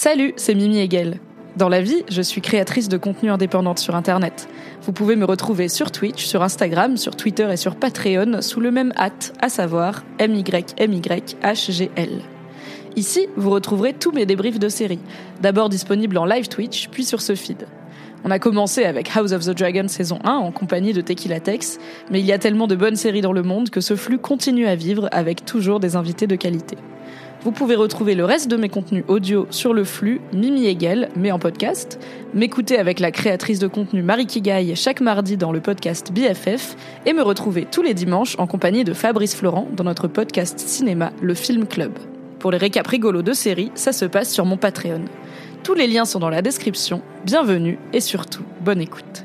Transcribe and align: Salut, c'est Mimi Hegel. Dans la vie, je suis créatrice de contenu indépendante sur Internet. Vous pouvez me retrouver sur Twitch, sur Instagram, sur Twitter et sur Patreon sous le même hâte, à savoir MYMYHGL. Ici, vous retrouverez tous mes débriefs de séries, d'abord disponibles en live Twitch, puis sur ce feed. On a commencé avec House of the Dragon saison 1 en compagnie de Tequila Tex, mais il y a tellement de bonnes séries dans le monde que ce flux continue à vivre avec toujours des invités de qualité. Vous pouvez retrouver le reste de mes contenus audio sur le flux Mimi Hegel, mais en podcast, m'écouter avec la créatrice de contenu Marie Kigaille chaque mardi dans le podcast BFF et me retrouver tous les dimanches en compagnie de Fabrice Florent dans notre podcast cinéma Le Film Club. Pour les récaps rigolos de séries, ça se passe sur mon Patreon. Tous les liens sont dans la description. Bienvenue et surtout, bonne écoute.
Salut, 0.00 0.32
c'est 0.36 0.54
Mimi 0.54 0.78
Hegel. 0.78 1.18
Dans 1.56 1.68
la 1.68 1.82
vie, 1.82 2.04
je 2.08 2.22
suis 2.22 2.40
créatrice 2.40 2.88
de 2.88 2.98
contenu 2.98 3.30
indépendante 3.30 3.80
sur 3.80 3.96
Internet. 3.96 4.48
Vous 4.82 4.92
pouvez 4.92 5.16
me 5.16 5.24
retrouver 5.24 5.68
sur 5.68 5.90
Twitch, 5.90 6.24
sur 6.24 6.44
Instagram, 6.44 6.96
sur 6.96 7.16
Twitter 7.16 7.48
et 7.50 7.56
sur 7.56 7.74
Patreon 7.74 8.40
sous 8.40 8.60
le 8.60 8.70
même 8.70 8.92
hâte, 8.96 9.32
à 9.42 9.48
savoir 9.48 10.04
MYMYHGL. 10.20 11.32
Ici, 12.94 13.26
vous 13.36 13.50
retrouverez 13.50 13.92
tous 13.92 14.12
mes 14.12 14.24
débriefs 14.24 14.60
de 14.60 14.68
séries, 14.68 15.00
d'abord 15.42 15.68
disponibles 15.68 16.18
en 16.18 16.26
live 16.26 16.46
Twitch, 16.46 16.90
puis 16.90 17.04
sur 17.04 17.20
ce 17.20 17.34
feed. 17.34 17.66
On 18.22 18.30
a 18.30 18.38
commencé 18.38 18.84
avec 18.84 19.10
House 19.16 19.32
of 19.32 19.46
the 19.46 19.50
Dragon 19.50 19.88
saison 19.88 20.20
1 20.22 20.30
en 20.30 20.52
compagnie 20.52 20.92
de 20.92 21.00
Tequila 21.00 21.40
Tex, 21.40 21.80
mais 22.12 22.20
il 22.20 22.26
y 22.26 22.32
a 22.32 22.38
tellement 22.38 22.68
de 22.68 22.76
bonnes 22.76 22.94
séries 22.94 23.20
dans 23.20 23.32
le 23.32 23.42
monde 23.42 23.68
que 23.68 23.80
ce 23.80 23.96
flux 23.96 24.18
continue 24.18 24.68
à 24.68 24.76
vivre 24.76 25.08
avec 25.10 25.44
toujours 25.44 25.80
des 25.80 25.96
invités 25.96 26.28
de 26.28 26.36
qualité. 26.36 26.76
Vous 27.48 27.54
pouvez 27.54 27.76
retrouver 27.76 28.14
le 28.14 28.26
reste 28.26 28.48
de 28.48 28.58
mes 28.58 28.68
contenus 28.68 29.04
audio 29.08 29.46
sur 29.48 29.72
le 29.72 29.82
flux 29.82 30.20
Mimi 30.34 30.66
Hegel, 30.66 31.08
mais 31.16 31.32
en 31.32 31.38
podcast, 31.38 31.98
m'écouter 32.34 32.76
avec 32.76 33.00
la 33.00 33.10
créatrice 33.10 33.58
de 33.58 33.66
contenu 33.66 34.02
Marie 34.02 34.26
Kigaille 34.26 34.76
chaque 34.76 35.00
mardi 35.00 35.38
dans 35.38 35.50
le 35.50 35.62
podcast 35.62 36.12
BFF 36.12 36.76
et 37.06 37.14
me 37.14 37.22
retrouver 37.22 37.64
tous 37.64 37.80
les 37.80 37.94
dimanches 37.94 38.38
en 38.38 38.46
compagnie 38.46 38.84
de 38.84 38.92
Fabrice 38.92 39.34
Florent 39.34 39.66
dans 39.72 39.84
notre 39.84 40.08
podcast 40.08 40.58
cinéma 40.58 41.10
Le 41.22 41.32
Film 41.32 41.66
Club. 41.66 41.92
Pour 42.38 42.50
les 42.50 42.58
récaps 42.58 42.90
rigolos 42.90 43.22
de 43.22 43.32
séries, 43.32 43.72
ça 43.74 43.94
se 43.94 44.04
passe 44.04 44.30
sur 44.30 44.44
mon 44.44 44.58
Patreon. 44.58 45.06
Tous 45.62 45.72
les 45.72 45.86
liens 45.86 46.04
sont 46.04 46.18
dans 46.18 46.28
la 46.28 46.42
description. 46.42 47.00
Bienvenue 47.24 47.78
et 47.94 48.00
surtout, 48.00 48.44
bonne 48.60 48.82
écoute. 48.82 49.24